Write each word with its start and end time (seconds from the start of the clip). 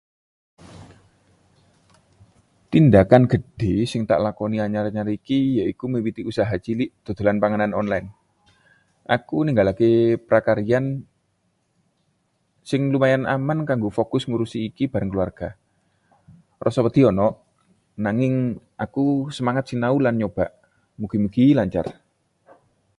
Tindhakan 2.73 3.23
gedhe 3.31 3.73
sing 3.91 4.01
tak 4.09 4.19
lakoni 4.25 4.57
anyar-anyar 4.65 5.07
iki 5.17 5.39
yaiku 5.59 5.85
miwiti 5.93 6.21
usaha 6.31 6.55
cilik 6.65 6.91
dodolan 7.05 7.37
panganan 7.43 7.75
online. 7.81 8.07
Aku 9.15 9.37
ninggalke 9.45 9.89
pakaryan 10.29 10.85
sing 12.69 12.81
lumayan 12.93 13.23
aman 13.35 13.59
kanggo 13.69 13.89
fokus 13.97 14.23
ngurusi 14.25 14.59
iki 14.69 14.83
bareng 14.93 15.09
keluarga. 15.11 15.49
Rasa 16.65 16.79
wedi 16.85 17.01
ana, 17.09 17.27
nanging 18.05 18.33
aku 18.85 19.05
semangat 19.37 19.63
sinau 19.69 19.95
lan 20.03 20.15
nyoba. 20.19 20.45
mugi-mugi 20.99 21.45
lancar. 21.57 21.87